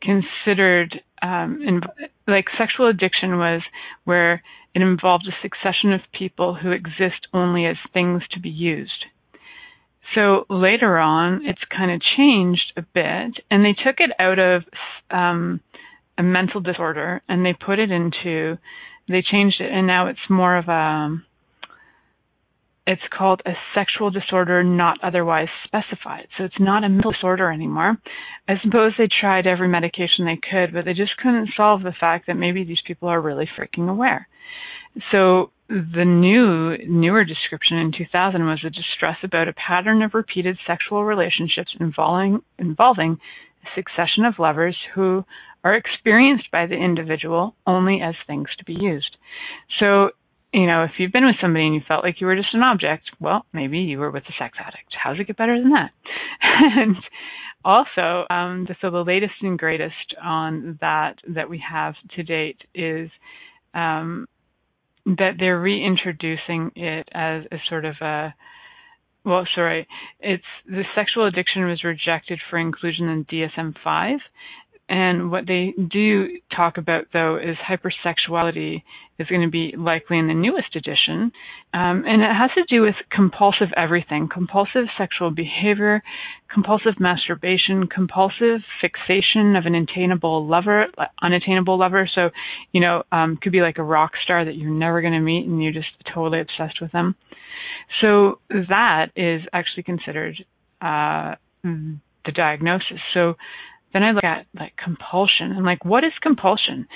[0.00, 1.80] considered um, in,
[2.28, 3.62] like sexual addiction was
[4.04, 4.42] where
[4.74, 9.06] it involved a succession of people who exist only as things to be used.
[10.14, 14.62] So later on, it's kind of changed a bit, and they took it out of
[15.10, 15.60] um,
[16.16, 18.58] a mental disorder and they put it into,
[19.08, 21.18] they changed it, and now it's more of a
[22.86, 26.28] it's called a sexual disorder not otherwise specified.
[26.38, 27.96] So it's not a mental disorder anymore.
[28.48, 32.28] I suppose they tried every medication they could, but they just couldn't solve the fact
[32.28, 34.28] that maybe these people are really freaking aware.
[35.10, 40.56] So the new newer description in 2000 was a distress about a pattern of repeated
[40.64, 43.18] sexual relationships involving involving
[43.64, 45.24] a succession of lovers who
[45.64, 49.16] are experienced by the individual only as things to be used.
[49.80, 50.10] So
[50.52, 52.62] you know, if you've been with somebody and you felt like you were just an
[52.62, 54.94] object, well, maybe you were with a sex addict.
[55.02, 55.90] How does it get better than that?
[56.42, 56.96] and
[57.64, 63.10] also, um, so the latest and greatest on that that we have to date is
[63.74, 64.26] um,
[65.04, 68.34] that they're reintroducing it as a sort of a
[69.26, 69.88] well, sorry,
[70.20, 74.18] it's the sexual addiction was rejected for inclusion in DSM-5,
[74.88, 78.82] and what they do talk about, though, is hypersexuality
[79.18, 81.32] is going to be likely in the newest edition.
[81.74, 86.02] Um, and it has to do with compulsive everything compulsive sexual behavior,
[86.52, 90.86] compulsive masturbation, compulsive fixation of an attainable lover,
[91.20, 92.08] unattainable lover.
[92.14, 92.30] So,
[92.72, 95.46] you know, um, could be like a rock star that you're never going to meet
[95.46, 97.16] and you're just totally obsessed with them.
[98.00, 100.36] So that is actually considered
[100.80, 101.34] uh,
[101.64, 103.00] the diagnosis.
[103.14, 103.34] So
[103.96, 106.86] then I look at like compulsion and like what is compulsion?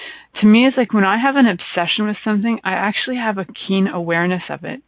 [0.41, 3.47] To me it's like when I have an obsession with something, I actually have a
[3.47, 4.83] keen awareness of it.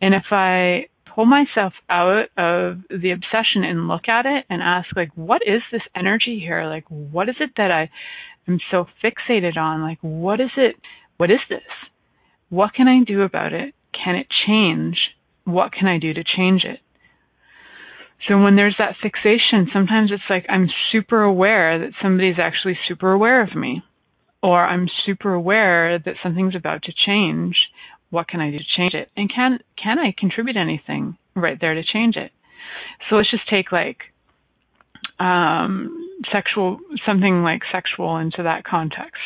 [0.00, 4.88] And if I pull myself out of the obsession and look at it and ask
[4.96, 6.64] like what is this energy here?
[6.64, 7.90] Like what is it that I
[8.48, 9.82] am so fixated on?
[9.82, 10.76] Like what is it?
[11.18, 11.60] What is this?
[12.48, 13.74] What can I do about it?
[13.92, 14.96] Can it change?
[15.44, 16.80] What can I do to change it?
[18.26, 23.12] So when there's that fixation, sometimes it's like I'm super aware that somebody's actually super
[23.12, 23.82] aware of me,
[24.42, 27.56] or I'm super aware that something's about to change.
[28.10, 29.10] What can I do to change it?
[29.16, 32.32] And can can I contribute anything right there to change it?
[33.08, 33.98] So let's just take like
[35.20, 39.20] um, sexual something like sexual into that context.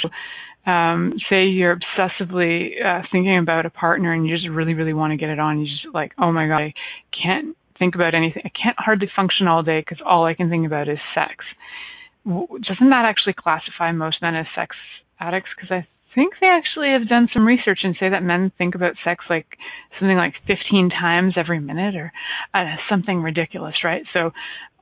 [0.65, 5.11] Um, say you're obsessively uh, thinking about a partner and you just really, really want
[5.11, 5.59] to get it on.
[5.59, 6.75] You just like, oh my god, I
[7.21, 8.43] can't think about anything.
[8.45, 11.45] I can't hardly function all day because all I can think about is sex.
[12.25, 14.77] Doesn't that actually classify most men as sex
[15.19, 15.51] addicts?
[15.57, 18.95] Because I think they actually have done some research and say that men think about
[19.03, 19.47] sex like
[19.99, 22.13] something like 15 times every minute or
[22.55, 24.05] uh, something ridiculous, right?
[24.13, 24.31] So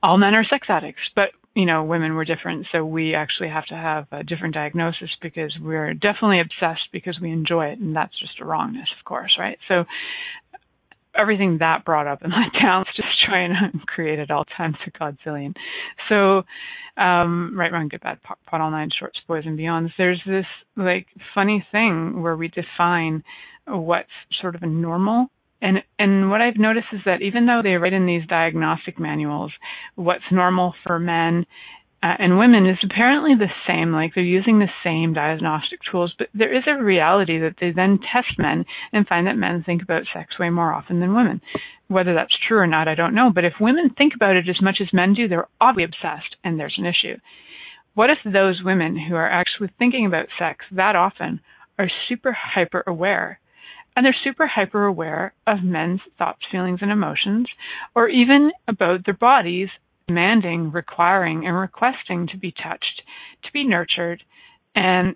[0.03, 3.65] all men are sex addicts, but you know, women were different, so we actually have
[3.65, 8.17] to have a different diagnosis because we're definitely obsessed because we enjoy it, and that's
[8.17, 9.57] just a wrongness, of course, right?
[9.67, 9.83] So
[11.15, 14.91] everything that brought up in my town just trying to create it all times a
[14.91, 15.53] godzillion.
[16.09, 16.43] So,
[17.01, 19.89] um, right, wrong, good, bad, POC, POD all nine, shorts, boys, and beyonds.
[19.97, 20.45] There's this
[20.75, 23.23] like funny thing where we define
[23.67, 24.09] what's
[24.41, 25.27] sort of a normal.
[25.61, 29.51] And and what I've noticed is that even though they write in these diagnostic manuals
[29.95, 31.45] what's normal for men
[32.03, 33.91] uh, and women is apparently the same.
[33.91, 37.99] Like they're using the same diagnostic tools, but there is a reality that they then
[37.99, 41.41] test men and find that men think about sex way more often than women.
[41.89, 43.31] Whether that's true or not, I don't know.
[43.33, 46.59] But if women think about it as much as men do, they're obviously obsessed, and
[46.59, 47.17] there's an issue.
[47.93, 51.41] What if those women who are actually thinking about sex that often
[51.77, 53.39] are super hyper aware?
[53.95, 57.47] And they're super hyper aware of men's thoughts, feelings, and emotions,
[57.93, 59.67] or even about their bodies
[60.11, 63.01] demanding, requiring, and requesting to be touched,
[63.43, 64.21] to be nurtured,
[64.75, 65.15] and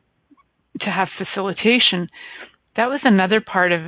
[0.80, 2.10] to have facilitation.
[2.78, 3.82] That was another part of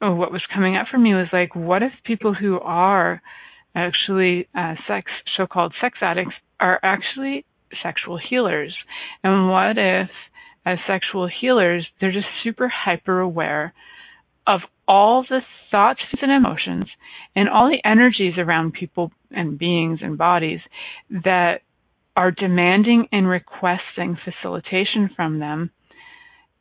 [0.00, 3.22] what was coming up for me was like, what if people who are
[3.74, 7.44] actually uh, sex, so-called sex addicts, are actually
[7.82, 8.74] sexual healers?
[9.22, 10.10] And what if,
[10.66, 13.72] as sexual healers, they're just super hyper aware
[14.46, 16.86] of all the thoughts and emotions
[17.36, 20.60] and all the energies around people and beings and bodies
[21.10, 21.60] that
[22.16, 25.70] are demanding and requesting facilitation from them.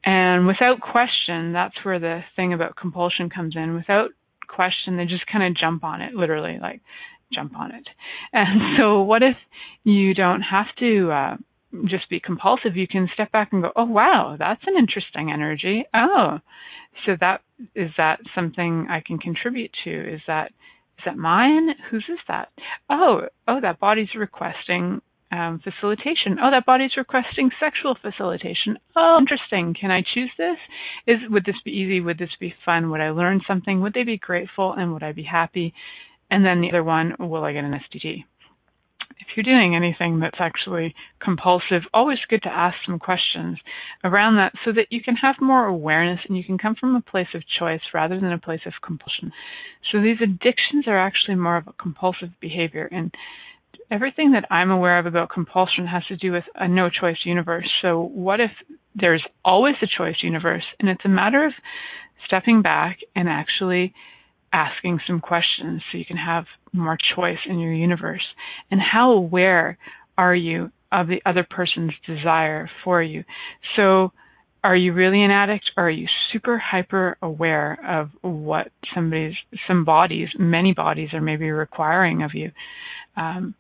[0.05, 3.73] And without question, that's where the thing about compulsion comes in.
[3.73, 4.11] Without
[4.47, 6.81] question, they just kind of jump on it, literally, like
[7.33, 7.87] jump on it.
[8.33, 9.35] And so, what if
[9.83, 11.37] you don't have to uh,
[11.85, 12.77] just be compulsive?
[12.77, 15.85] You can step back and go, oh, wow, that's an interesting energy.
[15.93, 16.39] Oh,
[17.05, 17.41] so that
[17.75, 20.13] is that something I can contribute to?
[20.13, 20.51] Is that
[20.97, 21.69] is that mine?
[21.91, 22.49] Whose is that?
[22.89, 26.37] Oh, oh, that body's requesting um, facilitation.
[26.41, 28.77] Oh, that body's requesting sexual facilitation.
[28.95, 29.75] Oh, interesting.
[29.79, 30.57] Can I choose this?
[31.05, 32.01] Is would this be easy?
[32.01, 32.89] Would this be fun?
[32.91, 33.81] Would I learn something?
[33.81, 34.73] Would they be grateful?
[34.73, 35.73] And would I be happy?
[36.29, 38.25] And then the other one, will I get an STD?
[39.19, 40.93] If you're doing anything that's actually
[41.23, 43.57] compulsive, always good to ask some questions
[44.03, 47.01] around that so that you can have more awareness and you can come from a
[47.01, 49.31] place of choice rather than a place of compulsion.
[49.91, 53.13] So these addictions are actually more of a compulsive behavior and
[53.89, 57.69] everything that I'm aware of about compulsion has to do with a no choice universe.
[57.81, 58.51] So what if
[58.95, 61.53] there's always a choice universe and it's a matter of
[62.25, 63.93] stepping back and actually
[64.53, 66.45] asking some questions so you can have
[66.77, 68.23] more choice in your universe?
[68.71, 69.77] And how aware
[70.17, 73.23] are you of the other person's desire for you?
[73.75, 74.11] So,
[74.63, 79.35] are you really an addict or are you super hyper aware of what somebody's,
[79.67, 82.51] some bodies, many bodies are maybe requiring of you?
[83.15, 83.55] Um,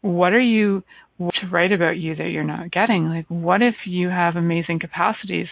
[0.00, 0.82] what are you
[1.18, 3.08] to write about you that you're not getting?
[3.08, 5.46] Like, what if you have amazing capacities?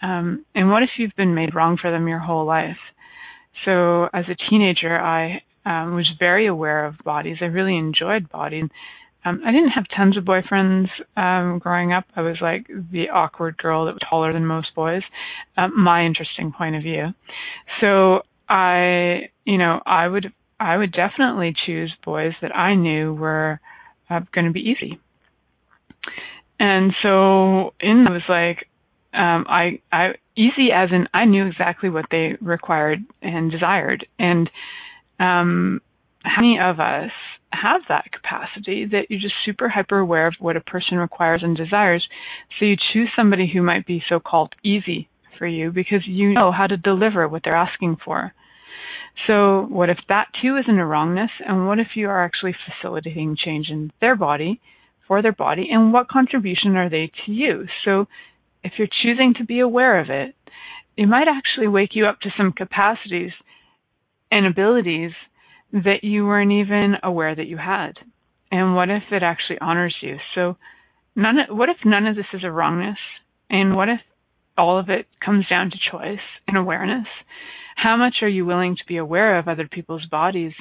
[0.00, 2.78] Um, and what if you've been made wrong for them your whole life?
[3.64, 7.38] So as a teenager, I um, was very aware of bodies.
[7.40, 8.64] I really enjoyed bodies.
[9.24, 12.04] Um, I didn't have tons of boyfriends um, growing up.
[12.16, 15.02] I was like the awkward girl that was taller than most boys.
[15.56, 17.08] Um, my interesting point of view.
[17.80, 23.60] So I, you know, I would I would definitely choose boys that I knew were
[24.08, 25.00] uh, going to be easy.
[26.60, 28.68] And so in I was like,
[29.12, 34.06] um, I, I easy as in I knew exactly what they required and desired.
[34.18, 34.48] And
[35.22, 35.80] um,
[36.24, 37.10] how many of us
[37.52, 41.56] have that capacity that you're just super hyper aware of what a person requires and
[41.56, 42.06] desires?
[42.58, 45.08] So you choose somebody who might be so called easy
[45.38, 48.32] for you because you know how to deliver what they're asking for.
[49.26, 51.30] So what if that too isn't a wrongness?
[51.46, 54.60] And what if you are actually facilitating change in their body,
[55.06, 57.66] for their body, and what contribution are they to you?
[57.84, 58.06] So
[58.64, 60.34] if you're choosing to be aware of it,
[60.96, 63.32] it might actually wake you up to some capacities
[64.32, 65.12] and abilities
[65.72, 67.92] that you weren't even aware that you had.
[68.50, 70.16] And what if it actually honors you?
[70.34, 70.56] So
[71.14, 72.98] none of, what if none of this is a wrongness?
[73.50, 74.00] And what if
[74.56, 77.06] all of it comes down to choice and awareness?
[77.76, 80.52] How much are you willing to be aware of other people's bodies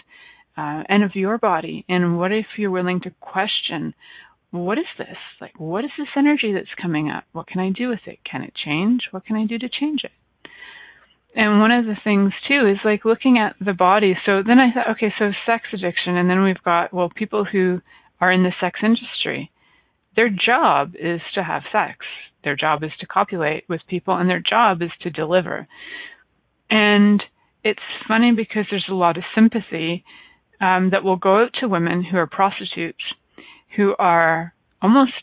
[0.58, 1.86] uh, and of your body?
[1.88, 3.94] And what if you're willing to question
[4.52, 5.16] what is this?
[5.40, 7.24] Like, what is this energy that's coming up?
[7.32, 8.20] What can I do with it?
[8.30, 9.04] Can it change?
[9.12, 10.12] What can I do to change it?
[11.36, 14.16] And one of the things too is like looking at the body.
[14.26, 17.82] So then I thought, okay, so sex addiction, and then we've got, well, people who
[18.20, 19.52] are in the sex industry.
[20.16, 21.98] Their job is to have sex.
[22.44, 25.68] Their job is to copulate with people, and their job is to deliver.
[26.70, 27.24] And
[27.64, 30.04] it's funny because there's a lot of sympathy
[30.60, 33.04] um, that will go out to women who are prostitutes
[33.76, 35.14] who are almost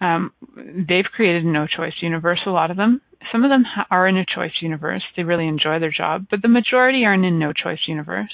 [0.00, 2.40] um, they've created a no choice universe.
[2.46, 3.00] A lot of them,
[3.32, 5.02] some of them ha- are in a choice universe.
[5.16, 8.32] They really enjoy their job, but the majority are in a no choice universe.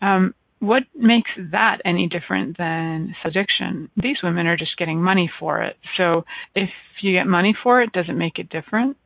[0.00, 3.90] Um, what makes that any different than addiction?
[3.96, 5.76] These women are just getting money for it.
[5.96, 6.24] So
[6.54, 6.70] if
[7.00, 8.96] you get money for it, does it make it different?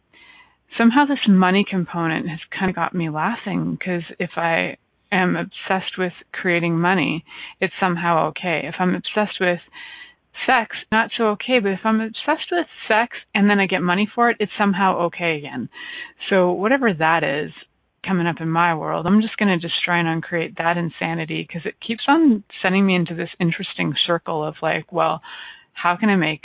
[0.78, 4.78] Somehow this money component has kind of got me laughing because if I
[5.10, 7.24] am obsessed with creating money,
[7.60, 8.62] it's somehow okay.
[8.64, 9.60] If I'm obsessed with
[10.46, 11.58] sex, not so okay.
[11.62, 15.06] But if I'm obsessed with sex and then I get money for it, it's somehow
[15.06, 15.68] okay again.
[16.30, 17.50] So whatever that is
[18.06, 21.44] coming up in my world, I'm just going to just try and uncreate that insanity
[21.46, 25.20] because it keeps on sending me into this interesting circle of like, well,
[25.72, 26.42] how can I make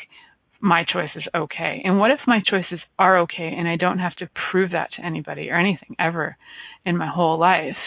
[0.61, 1.81] my choice is okay?
[1.83, 5.05] And what if my choices are okay and I don't have to prove that to
[5.05, 6.37] anybody or anything ever
[6.85, 7.77] in my whole life?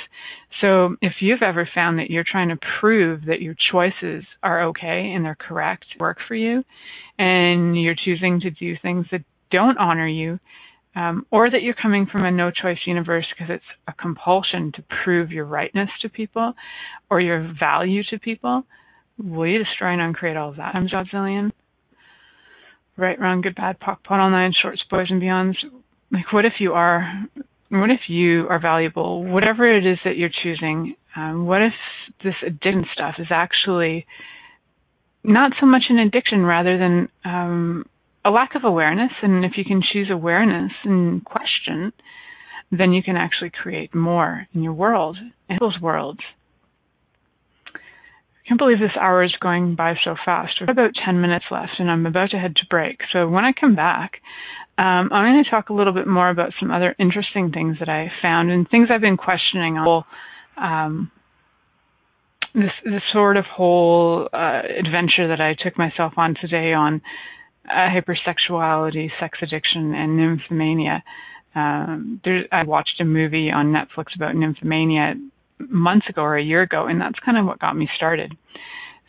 [0.61, 5.13] So if you've ever found that you're trying to prove that your choices are okay
[5.15, 6.65] and they're correct, work for you,
[7.19, 10.39] and you're choosing to do things that don't honor you,
[10.97, 14.85] um, or that you're coming from a no choice universe because it's a compulsion to
[15.05, 16.53] prove your rightness to people
[17.11, 18.65] or your value to people,
[19.19, 20.75] will you destroy and uncreate all of that?
[20.75, 21.53] I'm Godzillion.
[23.01, 25.55] Right, wrong, good, bad, POC, POD, all nine, shorts, boys, and beyonds.
[26.13, 27.25] Like, what if you are
[27.71, 29.25] what if you are valuable?
[29.25, 31.73] Whatever it is that you're choosing, um, what if
[32.23, 34.07] this addiction stuff is actually
[35.25, 37.87] not so much an addiction rather than um,
[38.23, 39.13] a lack of awareness?
[39.23, 41.95] And if you can choose awareness and question,
[42.71, 45.17] then you can actually create more in your world,
[45.49, 46.21] in people's worlds.
[48.51, 50.55] Can't believe this hour is going by so fast.
[50.59, 52.99] We've about 10 minutes left, and I'm about to head to break.
[53.13, 54.15] So when I come back,
[54.77, 57.89] um, I'm going to talk a little bit more about some other interesting things that
[57.89, 60.05] I found and things I've been questioning on
[60.57, 61.13] um,
[62.53, 67.03] this this sort of whole uh, adventure that I took myself on today on
[67.69, 71.03] uh, hypersexuality, sex addiction, and nymphomania.
[71.55, 75.15] Um, there, I watched a movie on Netflix about nymphomania
[75.69, 78.37] months ago or a year ago, and that's kind of what got me started.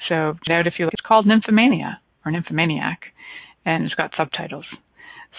[0.09, 2.99] So out if you look, it's called Nymphomania or Nymphomaniac,
[3.65, 4.65] and it's got subtitles.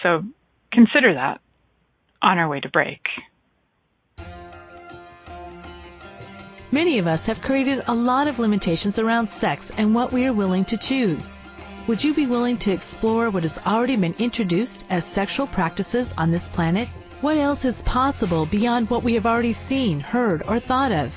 [0.01, 0.23] So
[0.71, 1.41] consider that
[2.21, 3.01] on our way to break.
[6.71, 10.33] Many of us have created a lot of limitations around sex and what we are
[10.33, 11.39] willing to choose.
[11.85, 16.31] Would you be willing to explore what has already been introduced as sexual practices on
[16.31, 16.87] this planet?
[17.23, 21.15] What else is possible beyond what we have already seen, heard, or thought of?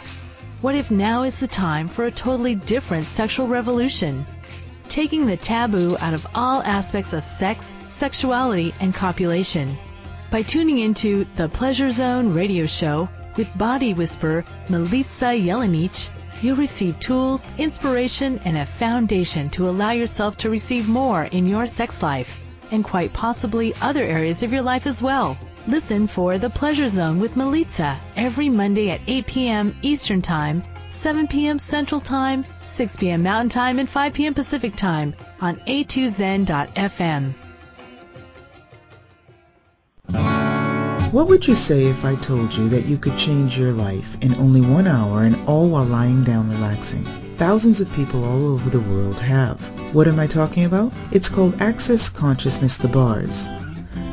[0.61, 4.25] What if now is the time for a totally different sexual revolution?
[4.89, 9.77] Taking the taboo out of all aspects of sex, sexuality, and copulation.
[10.31, 17.01] By tuning into the Pleasure Zone radio show with body whisperer Milica Jelenic, you'll receive
[17.01, 22.33] tools, inspiration, and a foundation to allow yourself to receive more in your sex life
[22.71, 25.37] and quite possibly other areas of your life as well.
[25.69, 29.77] Listen for The Pleasure Zone with Milica every Monday at 8 p.m.
[29.83, 31.59] Eastern Time, 7 p.m.
[31.59, 33.25] Central Time, 6 p.m.
[33.25, 34.35] Mountain Time, and 5 p.m.
[34.35, 37.35] Pacific Time on a2zen.fm.
[41.11, 44.37] What would you say if I told you that you could change your life in
[44.37, 47.05] only one hour and all while lying down relaxing?
[47.39, 49.61] Thousands of people all over the world have.
[49.93, 50.93] What am I talking about?
[51.11, 53.49] It's called Access Consciousness The Bars.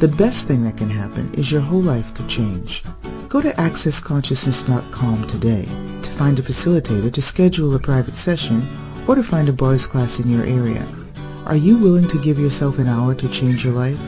[0.00, 2.82] The best thing that can happen is your whole life could change.
[3.28, 8.66] Go to accessconsciousness.com today to find a facilitator to schedule a private session
[9.06, 10.88] or to find a bars class in your area.
[11.44, 13.98] Are you willing to give yourself an hour to change your life?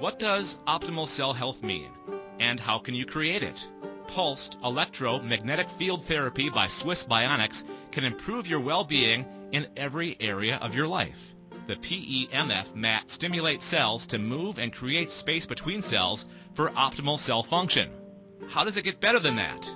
[0.00, 1.92] What does optimal cell health mean?
[2.40, 3.64] And how can you create it?
[4.08, 10.74] Pulsed electromagnetic field therapy by Swiss Bionics can improve your well-being in every area of
[10.74, 11.34] your life.
[11.66, 17.42] The PEMF mat stimulates cells to move and create space between cells for optimal cell
[17.42, 17.90] function.
[18.48, 19.68] How does it get better than that?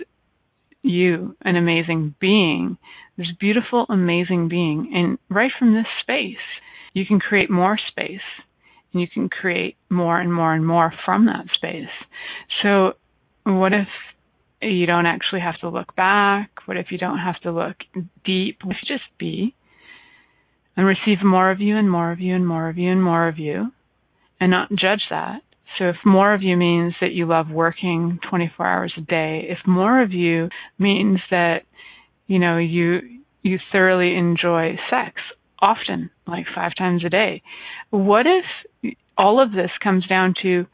[0.84, 2.78] you, an amazing being?
[3.16, 6.36] There's beautiful, amazing being, and right from this space,
[6.94, 8.22] you can create more space
[8.94, 11.90] and you can create more and more and more from that space.
[12.62, 12.94] So
[13.44, 13.88] what if
[14.62, 16.50] you don't actually have to look back?
[16.66, 17.78] What if you don't have to look
[18.26, 18.60] deep?
[18.64, 19.56] What if you just be
[20.76, 23.28] and receive more of you and more of you and more of you and more
[23.28, 23.72] of you
[24.40, 25.42] and not judge that?
[25.78, 29.60] So if more of you means that you love working 24 hours a day, if
[29.68, 30.50] more of you
[30.80, 31.60] means that,
[32.26, 33.00] you know, you,
[33.44, 35.16] you thoroughly enjoy sex
[35.60, 37.44] often, like five times a day,
[37.92, 40.66] what if all of this comes down to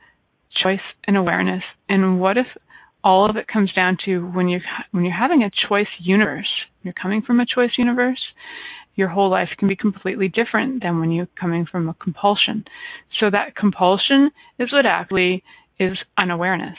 [0.63, 1.63] choice and awareness?
[1.89, 2.47] And what if
[3.04, 4.60] all of it comes down to when you
[4.91, 6.49] when you're having a choice universe,
[6.84, 8.22] you're coming from a choice universe,
[8.95, 12.64] your whole life can be completely different than when you're coming from a compulsion.
[13.20, 15.43] So that compulsion is what actually
[15.80, 16.78] is unawareness.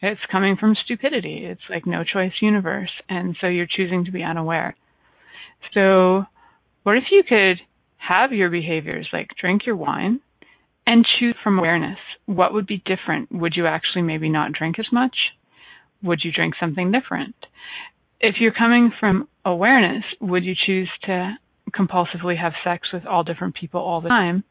[0.00, 1.44] It's coming from stupidity.
[1.44, 2.90] It's like no choice universe.
[3.08, 4.76] And so you're choosing to be unaware.
[5.74, 6.24] So
[6.84, 7.60] what if you could
[7.96, 10.20] have your behaviors like drink your wine
[10.86, 11.98] and choose from awareness?
[12.26, 13.32] What would be different?
[13.32, 15.16] Would you actually maybe not drink as much?
[16.02, 17.34] Would you drink something different?
[18.20, 21.34] If you're coming from awareness, would you choose to
[21.70, 24.44] compulsively have sex with all different people all the time?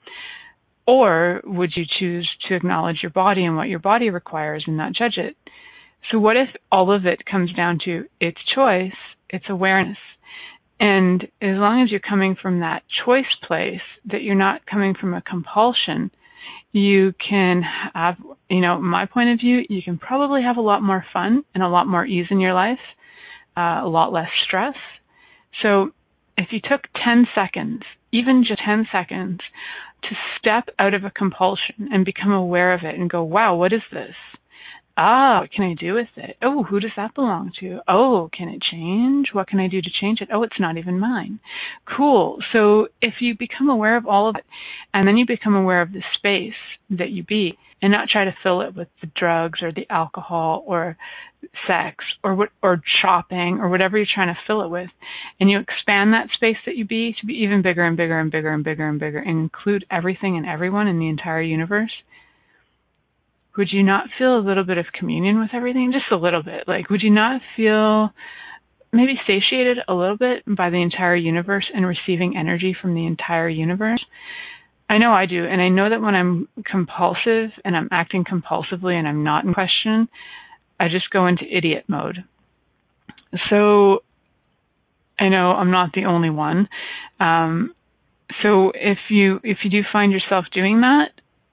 [0.85, 4.93] Or would you choose to acknowledge your body and what your body requires and not
[4.93, 5.35] judge it?
[6.11, 8.93] So what if all of it comes down to it's choice,
[9.29, 9.97] it's awareness.
[10.79, 15.13] And as long as you're coming from that choice place, that you're not coming from
[15.13, 16.11] a compulsion,
[16.71, 17.63] you can
[17.93, 18.15] have,
[18.49, 21.63] you know, my point of view, you can probably have a lot more fun and
[21.63, 22.79] a lot more ease in your life,
[23.55, 24.75] uh, a lot less stress.
[25.61, 25.91] So
[26.37, 29.39] if you took 10 seconds, even just 10 seconds,
[30.03, 33.73] to step out of a compulsion and become aware of it and go, wow, what
[33.73, 34.15] is this?
[34.99, 36.37] Ah, what can I do with it?
[36.41, 37.81] Oh, who does that belong to?
[37.87, 39.27] Oh, can it change?
[39.31, 40.29] What can I do to change it?
[40.33, 41.39] Oh, it's not even mine.
[41.95, 42.39] Cool.
[42.51, 44.43] So if you become aware of all of it
[44.95, 46.57] and then you become aware of the space
[46.89, 50.63] that you be and not try to fill it with the drugs or the alcohol
[50.65, 50.97] or
[51.67, 54.89] sex or what or shopping or whatever you're trying to fill it with
[55.39, 58.31] and you expand that space that you be to be even bigger and bigger and
[58.31, 61.91] bigger and bigger and bigger and include everything and everyone in the entire universe
[63.57, 65.91] would you not feel a little bit of communion with everything?
[65.91, 66.67] Just a little bit.
[66.67, 68.11] Like, would you not feel
[68.93, 73.49] maybe satiated a little bit by the entire universe and receiving energy from the entire
[73.49, 74.03] universe?
[74.89, 75.45] I know I do.
[75.45, 79.53] And I know that when I'm compulsive and I'm acting compulsively and I'm not in
[79.53, 80.07] question,
[80.79, 82.23] I just go into idiot mode.
[83.49, 84.03] So
[85.19, 86.69] I know I'm not the only one.
[87.19, 87.73] Um,
[88.43, 91.09] so if you if you do find yourself doing that,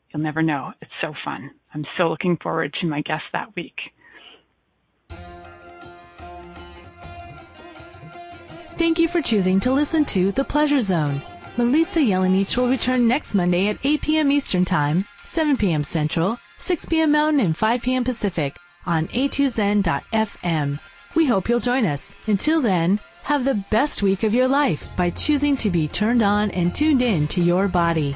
[0.09, 0.73] You'll never know.
[0.81, 1.51] It's so fun.
[1.73, 3.75] I'm so looking forward to my guest that week.
[8.77, 11.21] Thank you for choosing to listen to The Pleasure Zone.
[11.57, 14.31] Milica Jelenic will return next Monday at 8 p.m.
[14.31, 15.83] Eastern Time, 7 p.m.
[15.83, 17.11] Central, 6 p.m.
[17.11, 18.03] Mountain, and 5 p.m.
[18.03, 20.79] Pacific on a2zen.fm.
[21.15, 22.13] We hope you'll join us.
[22.27, 26.51] Until then, have the best week of your life by choosing to be turned on
[26.51, 28.15] and tuned in to your body.